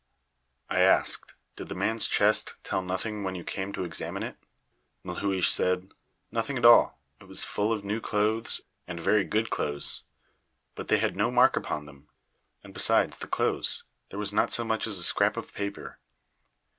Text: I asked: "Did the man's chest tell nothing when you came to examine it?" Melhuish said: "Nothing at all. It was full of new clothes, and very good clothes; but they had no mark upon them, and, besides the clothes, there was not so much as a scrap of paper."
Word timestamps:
I 0.67 0.79
asked: 0.79 1.35
"Did 1.55 1.69
the 1.69 1.75
man's 1.75 2.07
chest 2.07 2.55
tell 2.63 2.81
nothing 2.81 3.23
when 3.23 3.35
you 3.35 3.43
came 3.43 3.71
to 3.73 3.83
examine 3.83 4.23
it?" 4.23 4.35
Melhuish 5.05 5.51
said: 5.51 5.91
"Nothing 6.31 6.57
at 6.57 6.65
all. 6.65 6.97
It 7.19 7.25
was 7.25 7.43
full 7.43 7.71
of 7.71 7.83
new 7.85 8.01
clothes, 8.01 8.61
and 8.87 8.99
very 8.99 9.23
good 9.23 9.51
clothes; 9.51 10.01
but 10.73 10.87
they 10.87 10.97
had 10.97 11.15
no 11.15 11.29
mark 11.29 11.55
upon 11.55 11.85
them, 11.85 12.07
and, 12.63 12.73
besides 12.73 13.17
the 13.17 13.27
clothes, 13.27 13.83
there 14.09 14.17
was 14.17 14.33
not 14.33 14.51
so 14.51 14.63
much 14.63 14.87
as 14.87 14.97
a 14.97 15.03
scrap 15.03 15.37
of 15.37 15.53
paper." 15.53 15.99